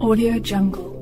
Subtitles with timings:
[0.00, 0.99] Audio Jungle.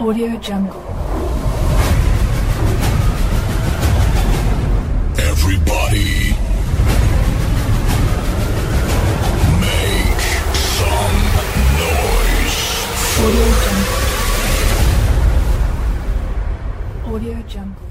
[0.00, 0.80] Audio Jungle.
[5.18, 6.34] Everybody,
[9.60, 10.22] make
[10.56, 11.20] some
[11.76, 12.58] noise.
[13.20, 13.98] Audio Jungle.
[17.14, 17.89] Audio Jungle.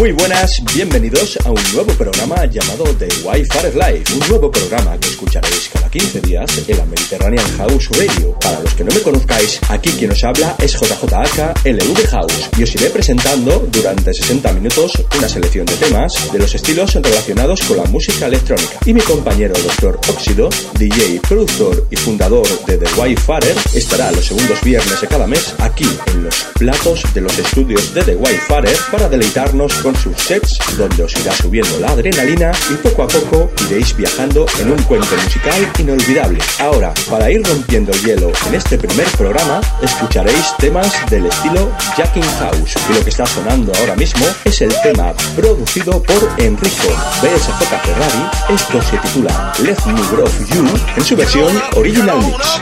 [0.00, 5.08] Muy buenas, bienvenidos a un nuevo programa llamado The Wi-Fi Live, un nuevo programa que
[5.08, 8.34] escucharéis cada 15 días en la Mediterranean House Radio.
[8.40, 12.62] Para los que no me conozcáis, aquí quien os habla es JJAK LV House y
[12.62, 17.76] os iré presentando durante 60 minutos una selección de temas de los estilos relacionados con
[17.76, 18.78] la música electrónica.
[18.86, 20.00] Y mi compañero Dr.
[20.08, 25.54] Óxido, DJ, productor y fundador de The Wi-Fi estará los segundos viernes de cada mes
[25.58, 30.58] aquí en los platos de los estudios de The Wi-Fi para deleitarnos con sus sets
[30.76, 35.16] donde os irá subiendo la adrenalina y poco a poco iréis viajando en un cuento
[35.22, 36.38] musical inolvidable.
[36.58, 42.22] Ahora, para ir rompiendo el hielo en este primer programa, escucharéis temas del estilo Jacking
[42.40, 46.88] House y lo que está sonando ahora mismo es el tema producido por Enrico
[47.22, 48.54] BSJ Ferrari.
[48.54, 52.60] Esto se titula Let Me Groove You en su versión Original Mix.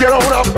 [0.00, 0.49] get on up.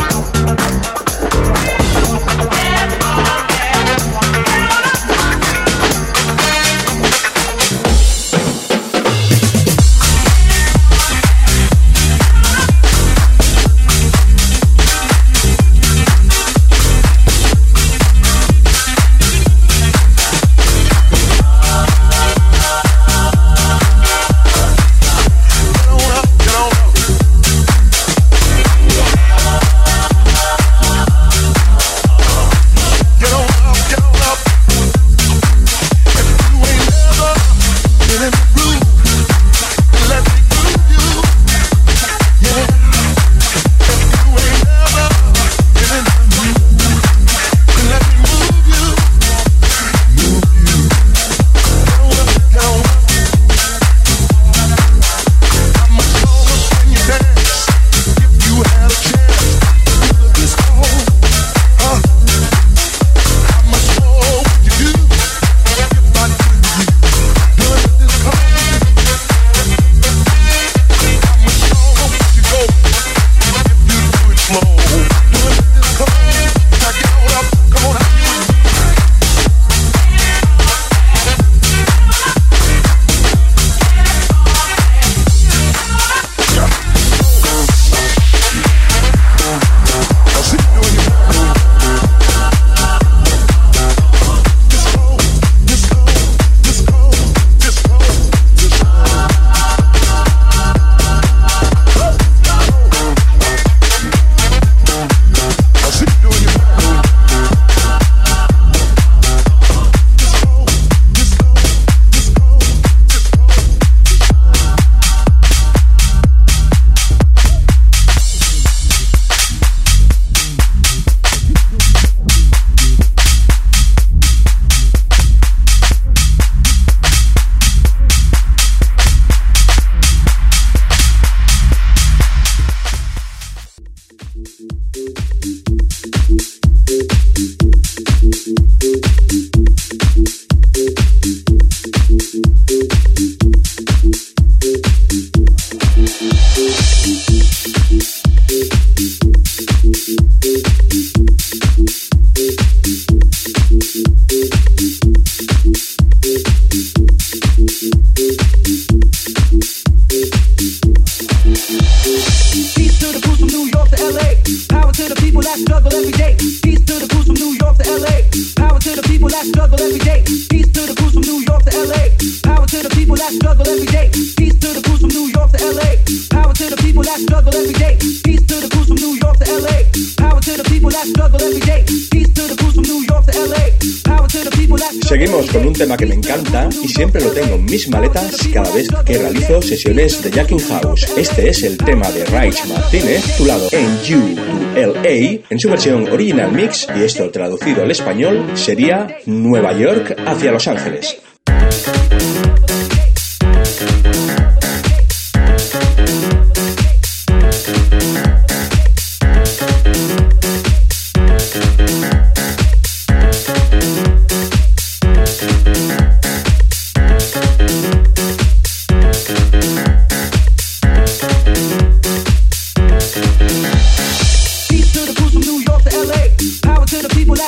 [189.85, 191.13] de Jacking House.
[191.17, 196.09] Este es el tema de Raich Martínez, titulado And You to LA, en su versión
[196.09, 201.22] original mix, y esto traducido al español sería Nueva York hacia Los Ángeles.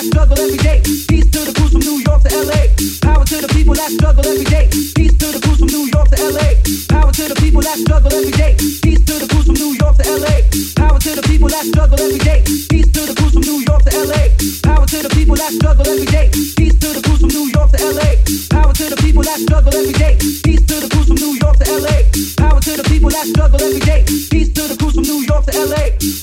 [0.04, 0.80] struggle every day.
[1.08, 2.68] Peace to the crews from New York to LA.
[3.00, 4.68] Power to the people that struggle every day.
[4.92, 6.48] Peace to the crews from New York to LA.
[6.92, 8.52] Power to the people that struggle every day.
[8.84, 10.34] Peace to the crews from New York to LA.
[10.76, 12.42] Power to the people that struggle every day.
[12.68, 14.22] Peace to the crews from New York to LA.
[14.60, 16.26] Power to the people that struggle every day.
[16.56, 18.08] Peace to the crews from New York to LA.
[18.52, 20.14] Power to the people that struggle every day.
[20.44, 21.96] Peace to the crews from New York to LA.
[22.36, 24.00] Power to the people that struggle every day.
[24.04, 25.54] Peace to the crews from New York to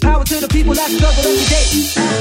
[0.05, 2.20] Power to the people that struggle every day.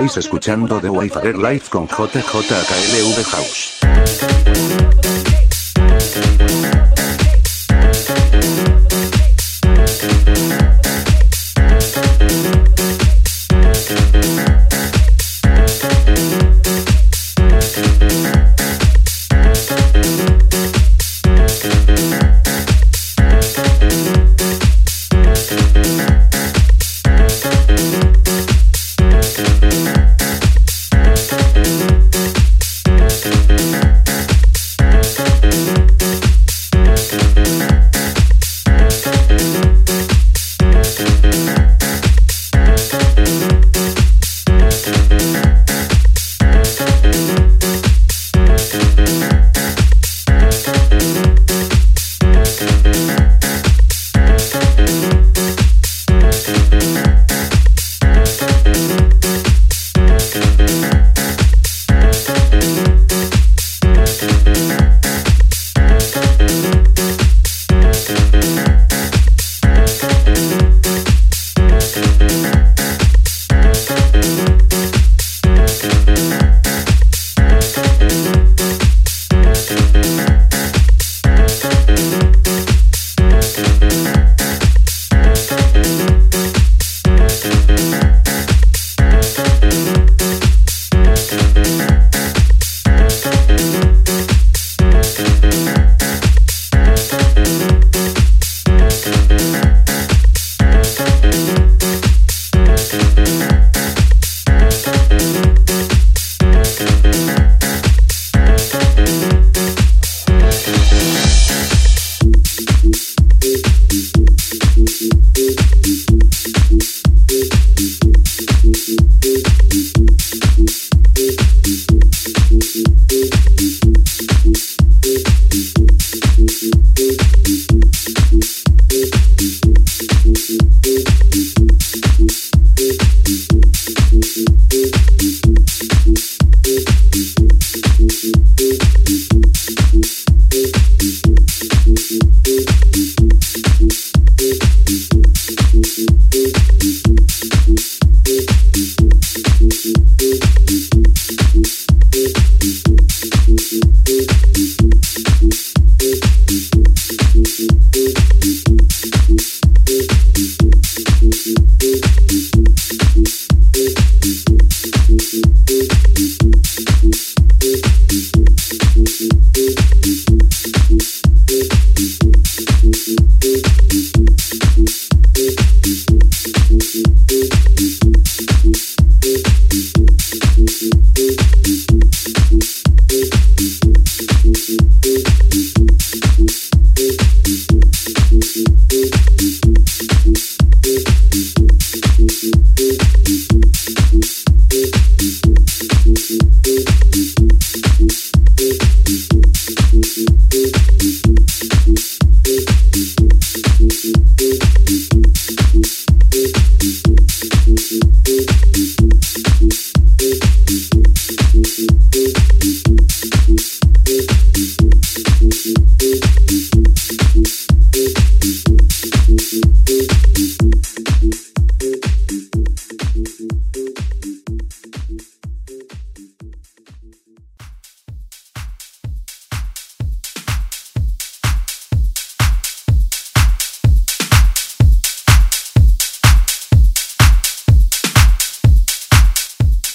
[0.00, 3.69] Estáis escuchando The Wi-Fi Live con JJKLV House.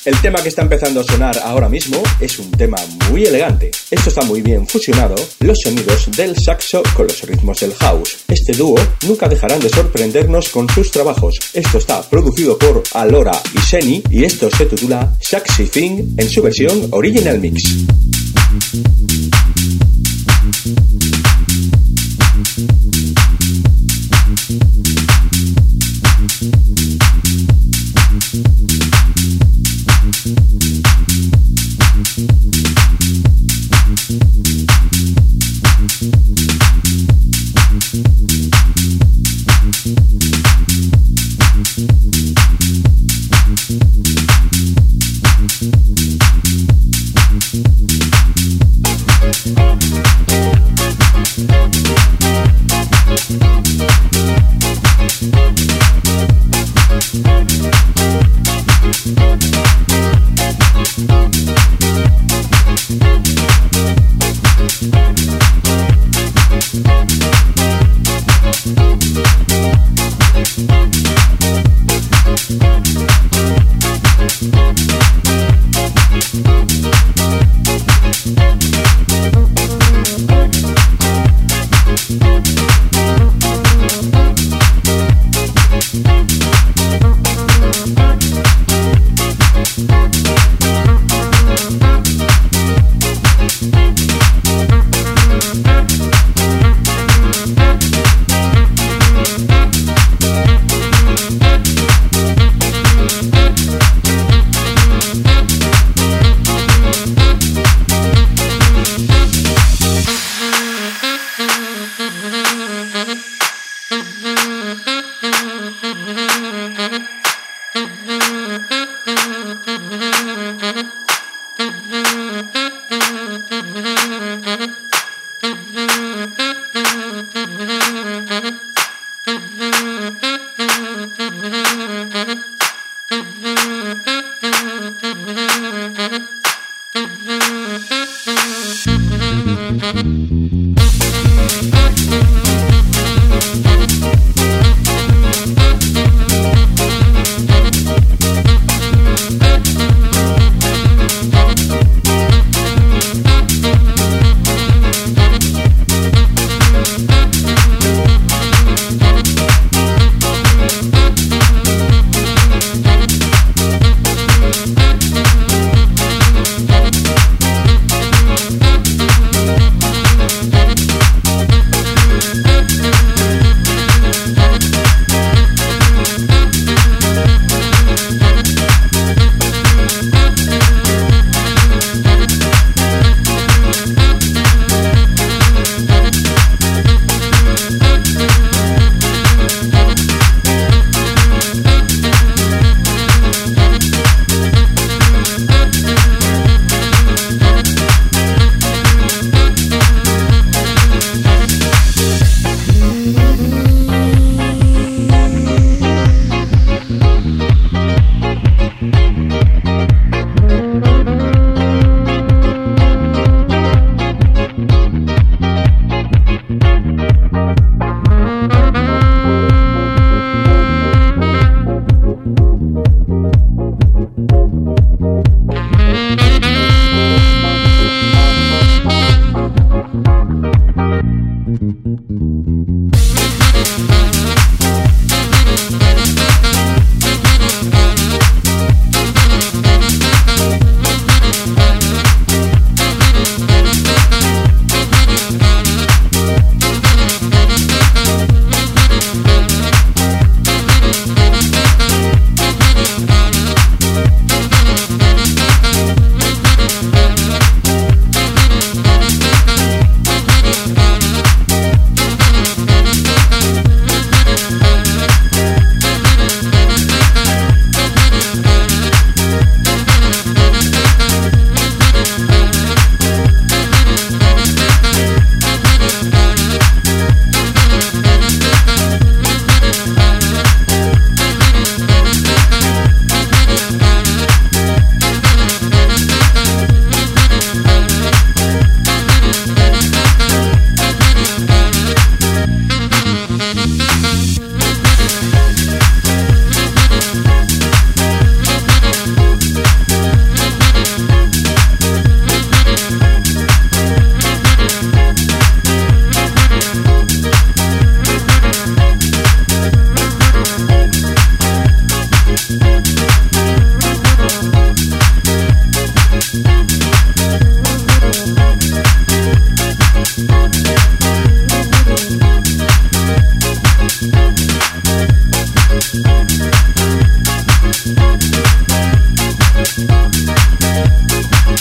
[0.06, 2.78] El tema que está empezando a sonar ahora mismo es un tema
[3.10, 3.72] muy elegante.
[3.90, 8.18] Esto está muy bien fusionado, los sonidos del saxo con los ritmos del house.
[8.28, 8.76] Este dúo
[9.08, 11.40] nunca dejarán de sorprendernos con sus trabajos.
[11.54, 16.44] Esto está producido por Alora y Seni y esto se titula Saxy Thing en su
[16.44, 17.64] versión Original Mix.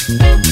[0.07, 0.44] Thank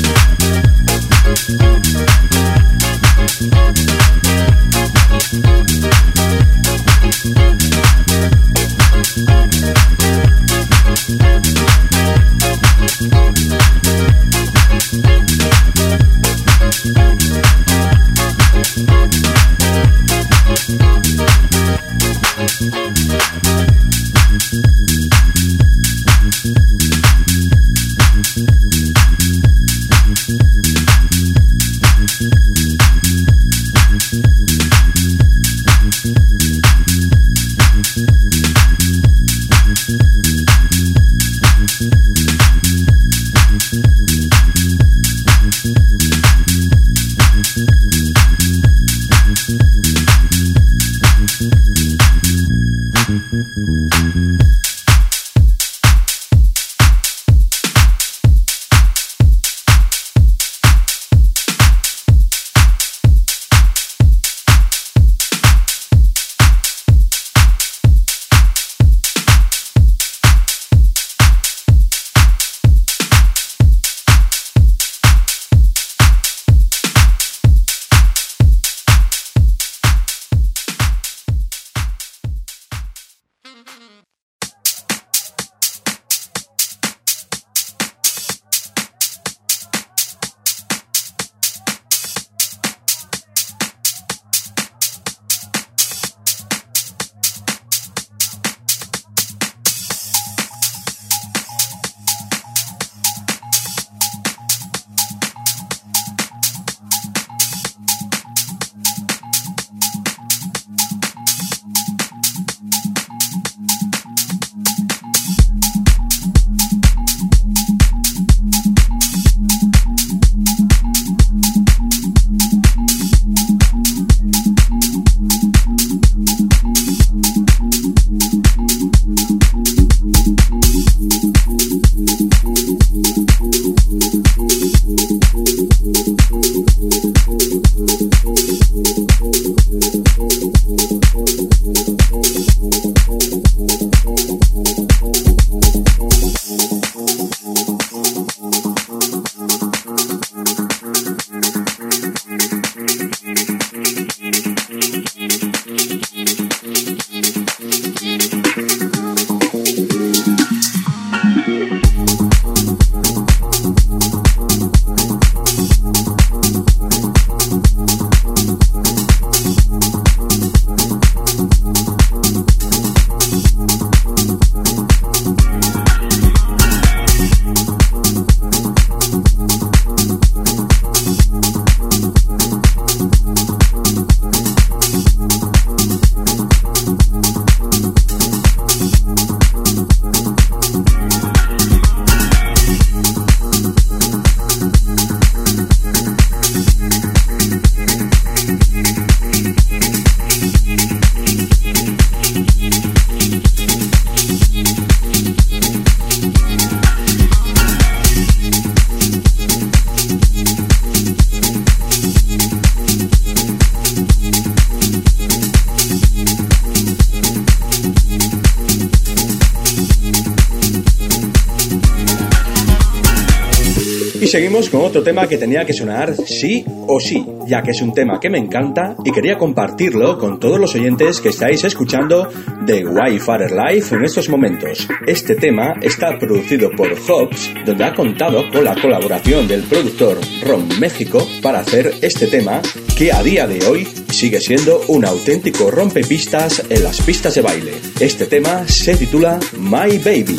[224.26, 227.92] seguimos con otro tema que tenía que sonar sí o sí, ya que es un
[227.92, 232.28] tema que me encanta y quería compartirlo con todos los oyentes que estáis escuchando
[232.64, 234.86] de Wi-Fi Life en estos momentos.
[235.06, 240.68] Este tema está producido por Hobbs, donde ha contado con la colaboración del productor Ron
[240.78, 242.60] México para hacer este tema
[242.96, 247.72] que a día de hoy sigue siendo un auténtico rompepistas en las pistas de baile.
[247.98, 250.36] Este tema se titula My Baby.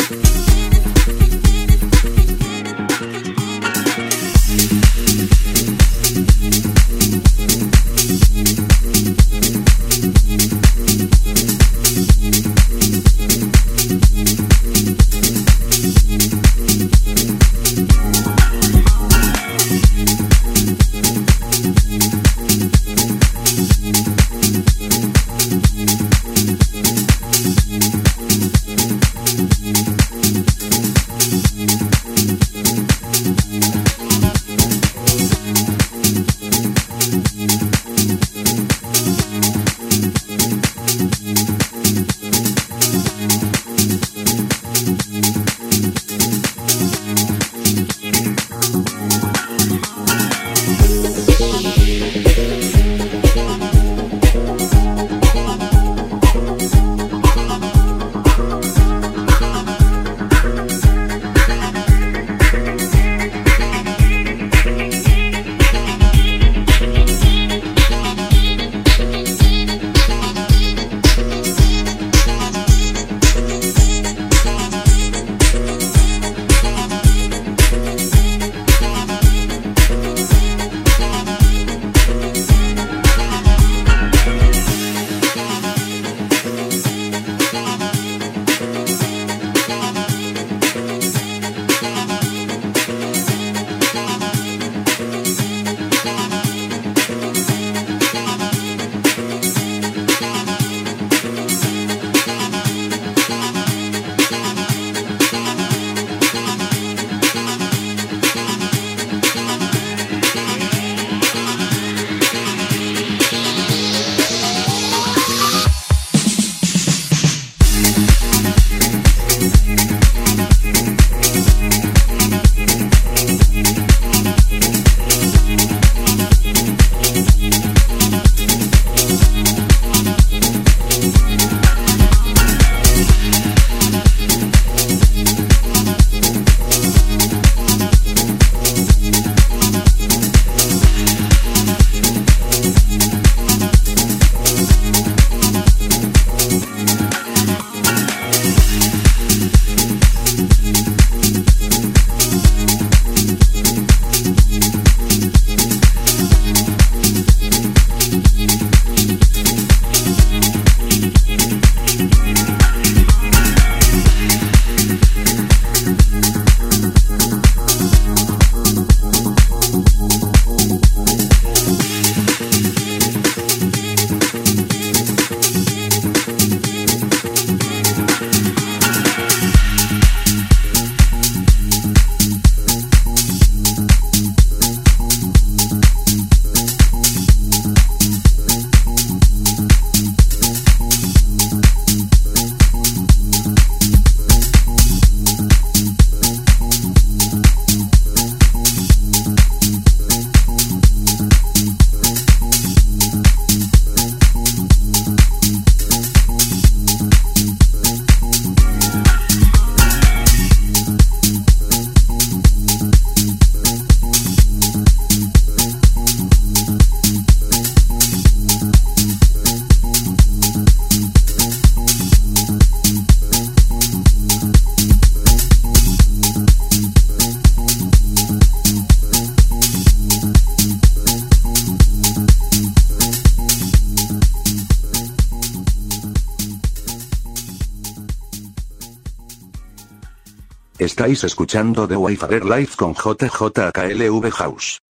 [240.93, 244.82] Estáis escuchando The Wi-Fi Live con JJKLV House.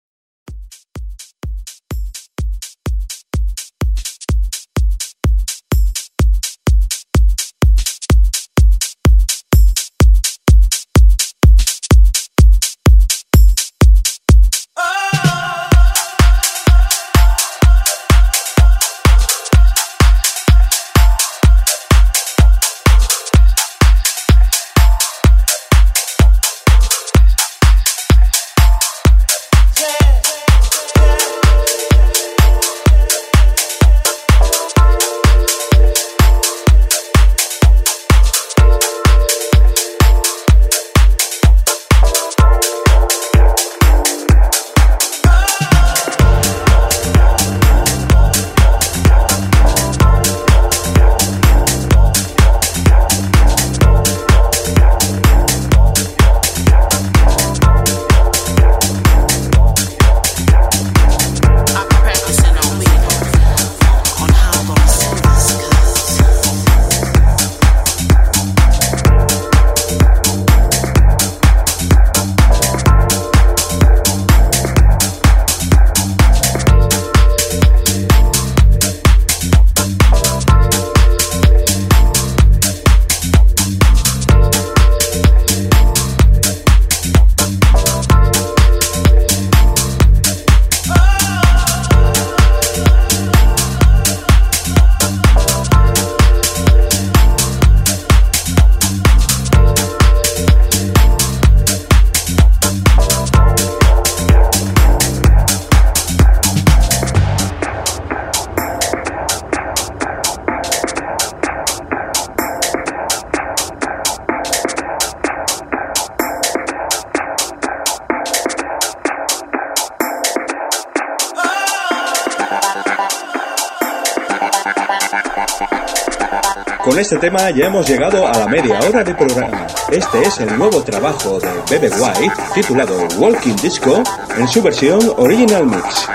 [127.02, 129.66] Este tema ya hemos llegado a la media hora de programa.
[129.90, 134.04] Este es el nuevo trabajo de Bebe White titulado Walking Disco
[134.38, 136.08] en su versión Original Mix.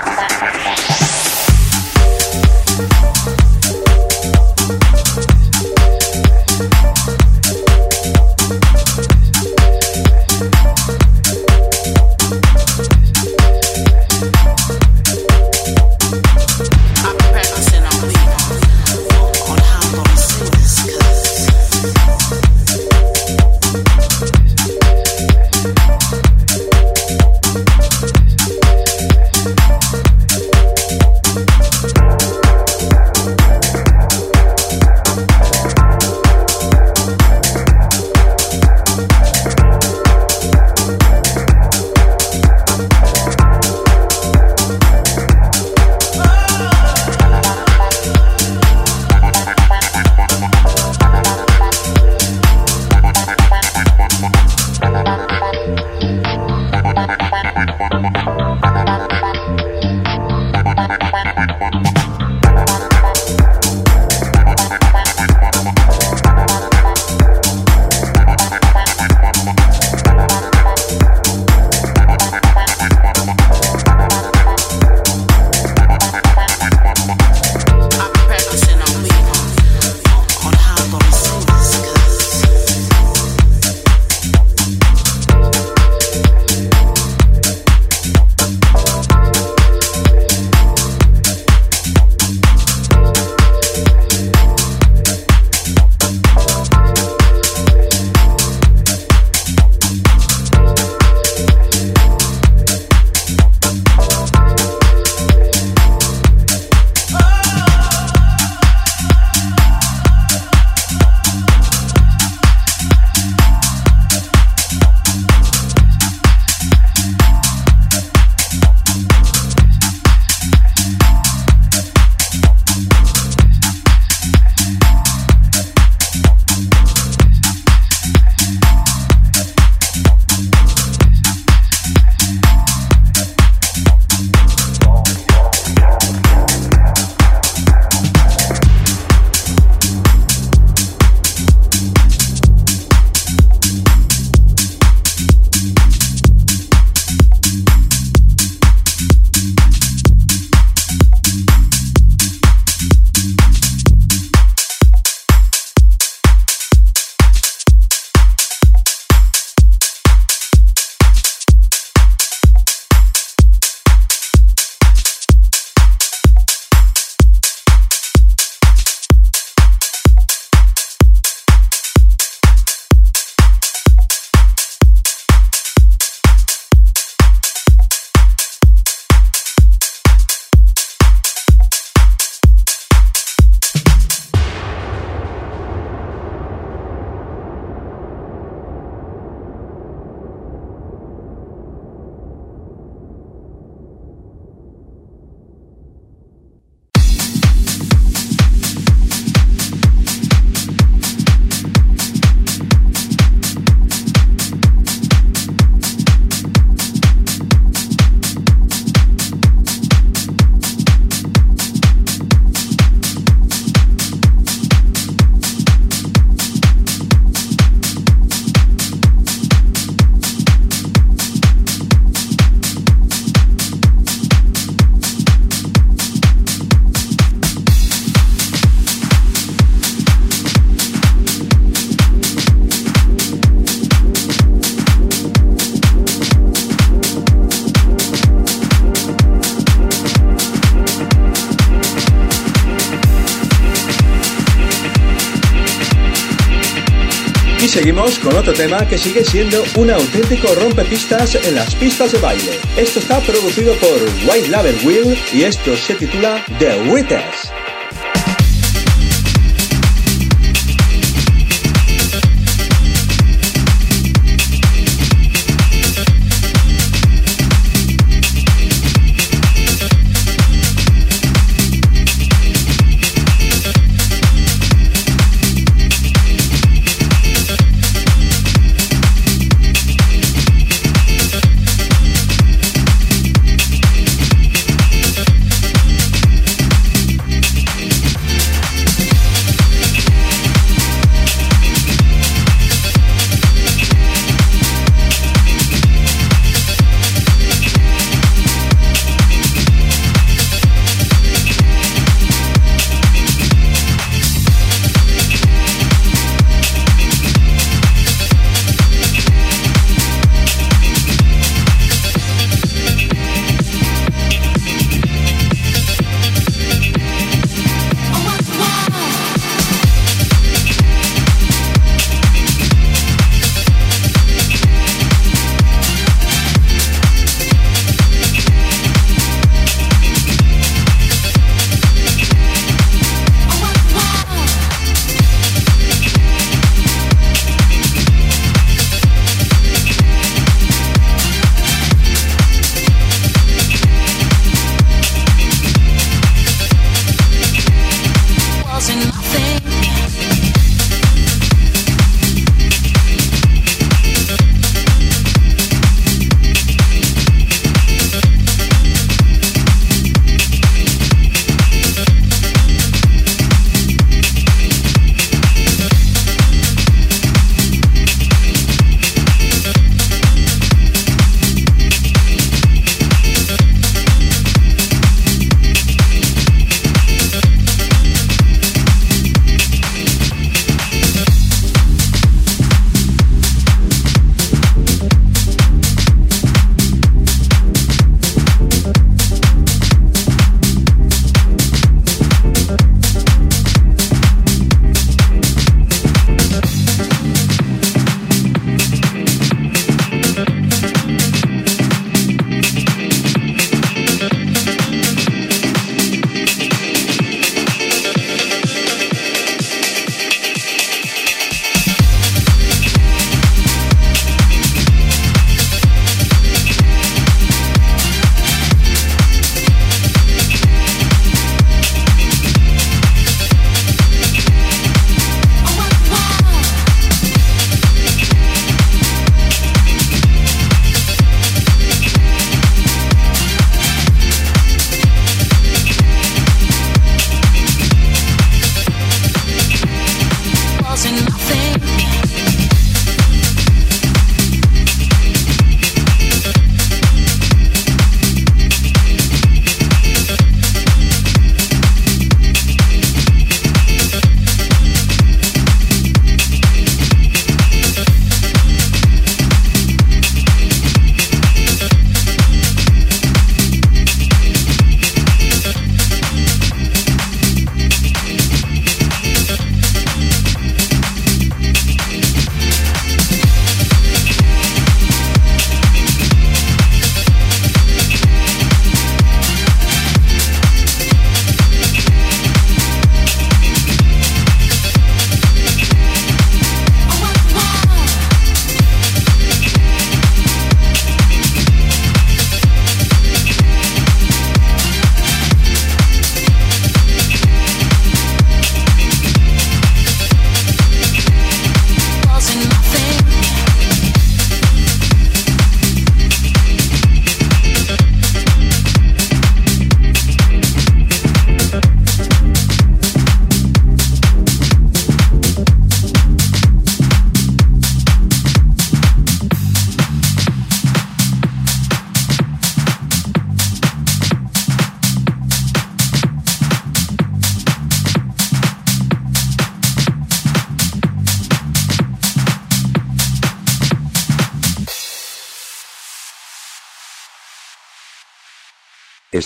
[248.88, 252.58] Que sigue siendo un auténtico rompepistas en las pistas de baile.
[252.76, 257.47] Esto está producido por White Label Will y esto se titula The Witters.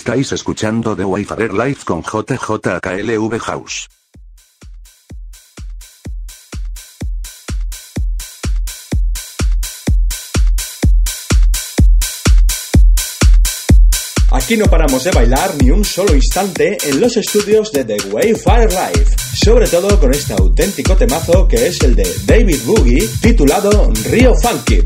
[0.05, 3.87] Estáis escuchando The Wayfarer Live con JJKLV House.
[14.31, 18.71] Aquí no paramos de bailar ni un solo instante en los estudios de The Wayfarer
[18.71, 24.35] Live, sobre todo con este auténtico temazo que es el de David Boogie titulado Rio
[24.35, 24.83] Funky.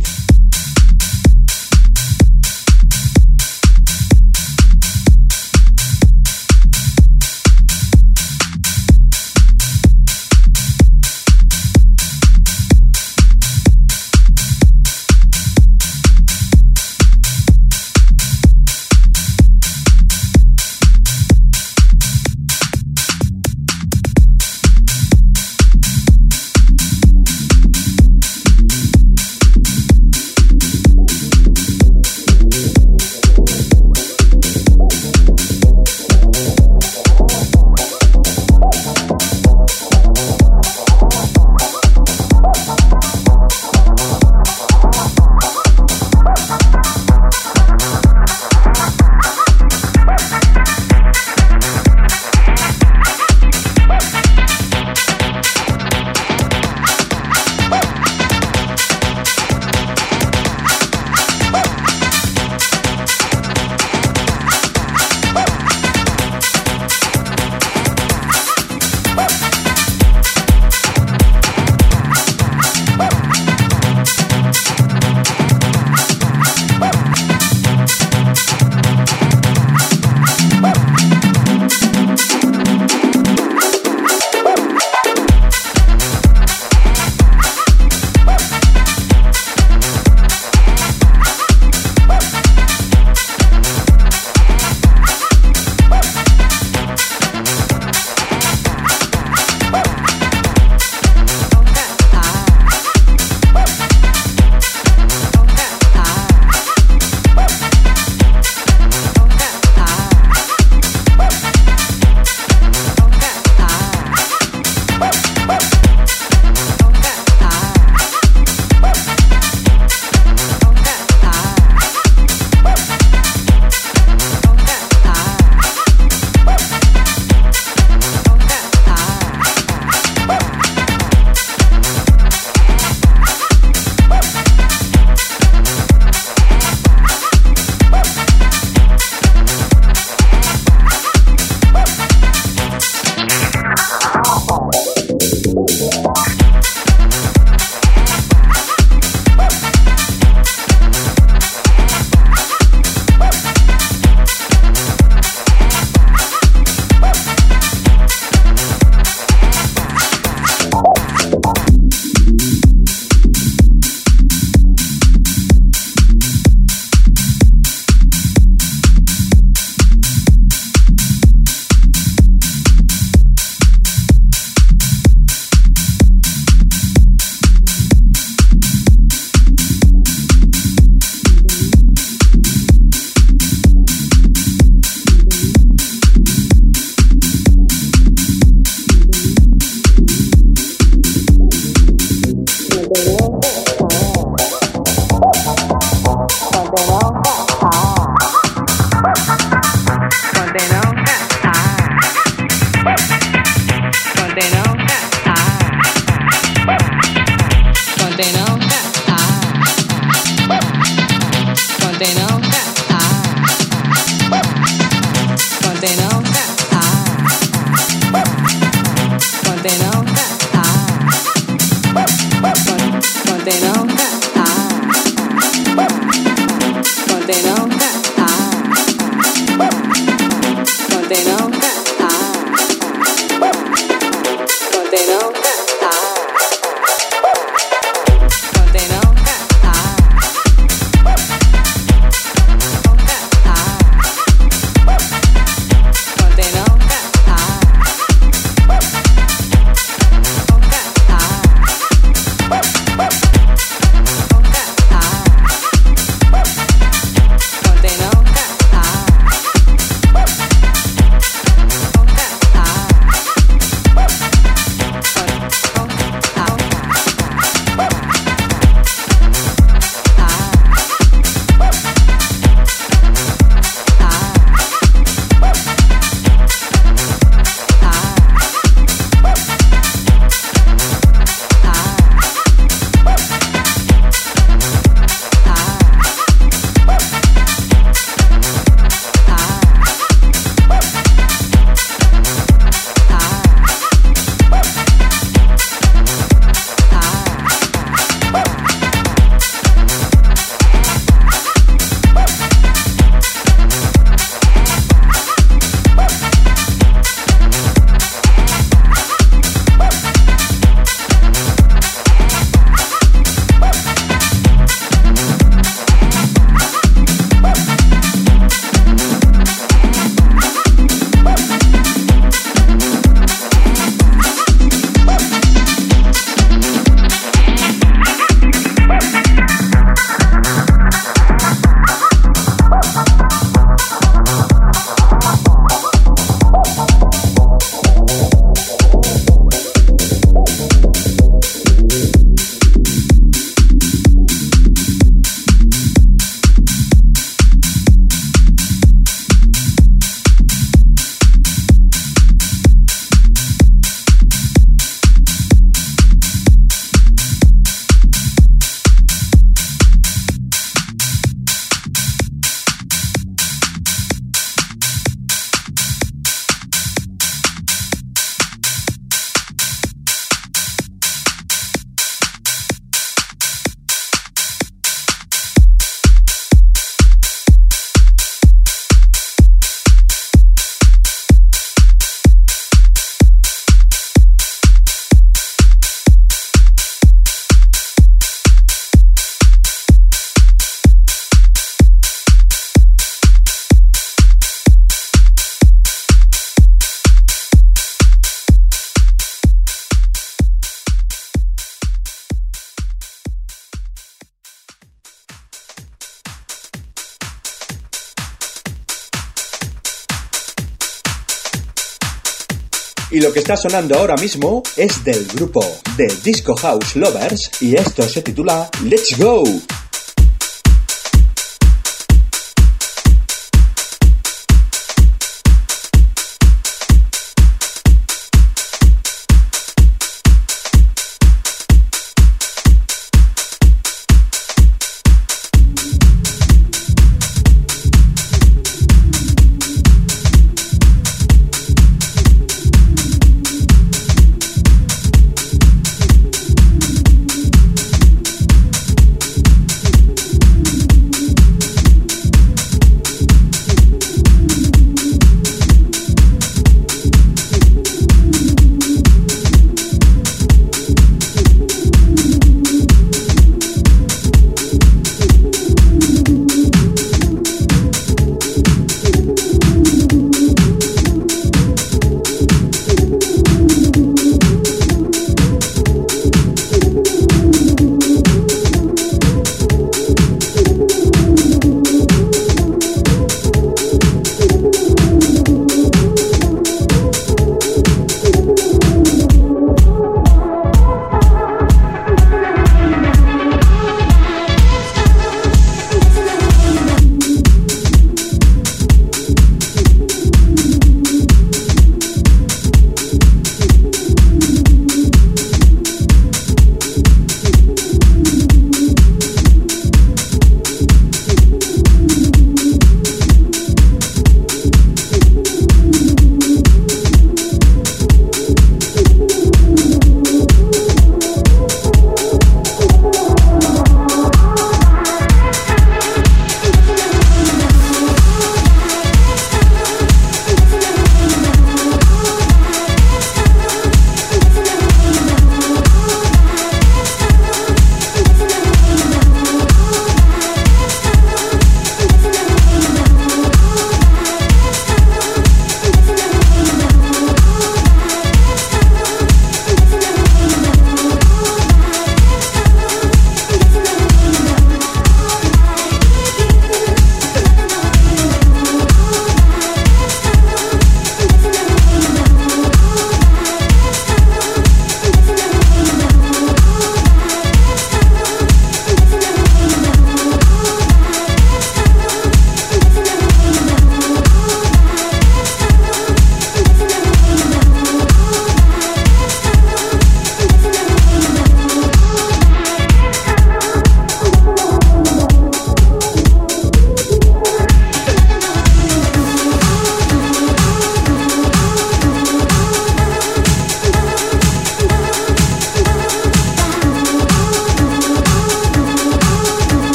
[413.18, 415.66] Y lo que está sonando ahora mismo es del grupo
[415.98, 419.44] de Disco House Lovers y esto se titula Let's Go.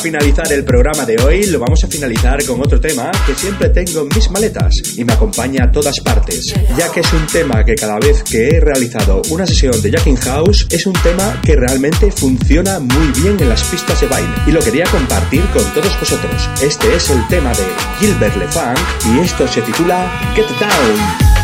[0.00, 4.00] Finalizar el programa de hoy, lo vamos a finalizar con otro tema que siempre tengo
[4.00, 7.74] en mis maletas y me acompaña a todas partes, ya que es un tema que
[7.74, 12.10] cada vez que he realizado una sesión de Jacking House es un tema que realmente
[12.10, 16.48] funciona muy bien en las pistas de baile y lo quería compartir con todos vosotros.
[16.62, 17.64] Este es el tema de
[18.00, 18.78] Gilbert LeFunk
[19.14, 21.39] y esto se titula Get Down.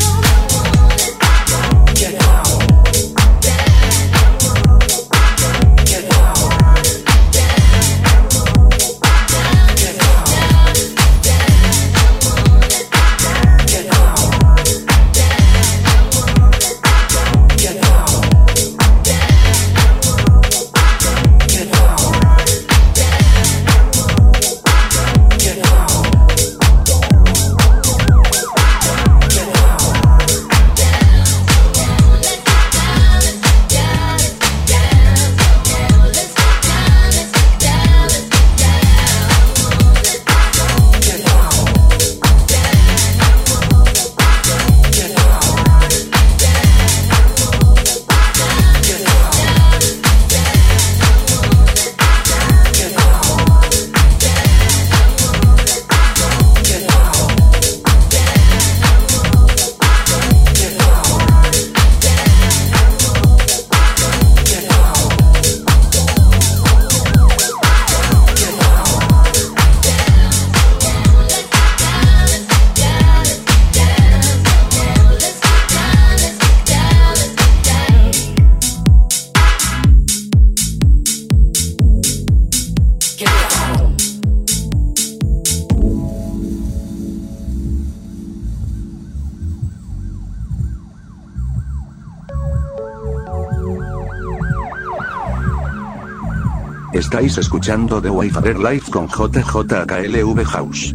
[96.97, 100.95] Estáis escuchando The Wi-Fi Live con JJKLV House.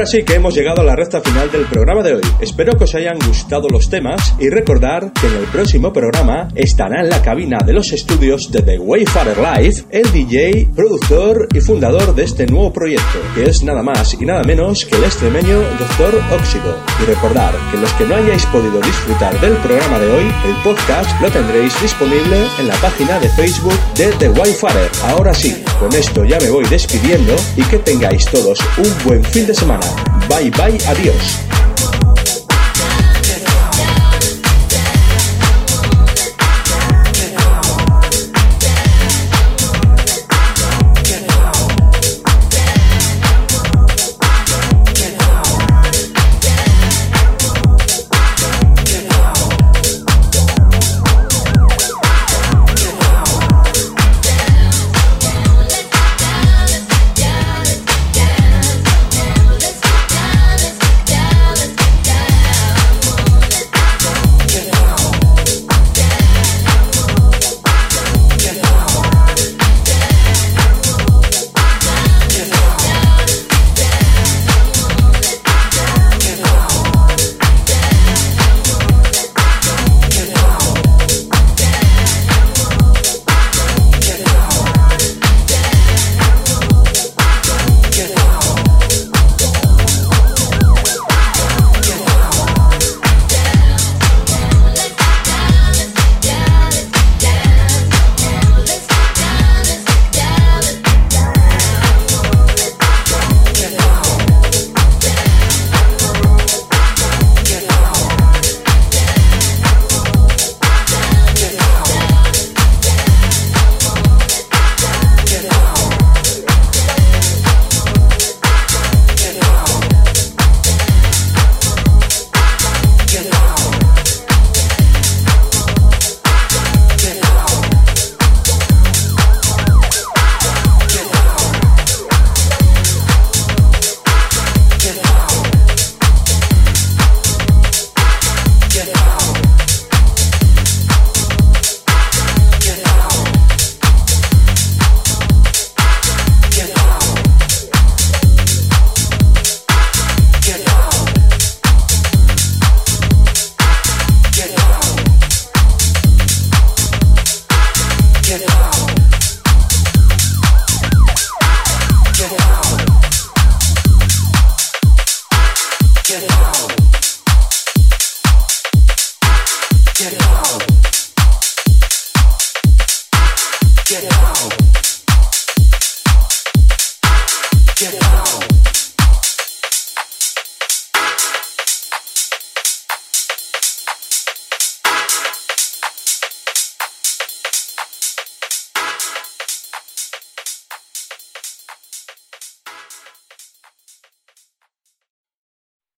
[0.00, 2.22] Ahora sí que hemos llegado a la recta final del programa de hoy.
[2.40, 7.02] Espero que os hayan gustado los temas y recordar que en el próximo programa estará
[7.02, 12.14] en la cabina de los estudios de The Wayfarer Live el DJ, productor y fundador
[12.14, 16.18] de este nuevo proyecto, que es nada más y nada menos que el extremeño Dr.
[16.32, 16.78] Óxido.
[17.02, 21.10] Y recordar que los que no hayáis podido disfrutar del programa de hoy, el podcast
[21.20, 24.90] lo tendréis disponible en la página de Facebook de The Wayfarer.
[25.08, 29.46] Ahora sí, con esto ya me voy despidiendo y que tengáis todos un buen fin
[29.46, 29.89] de semana.
[30.28, 31.49] Bye bye, adiós.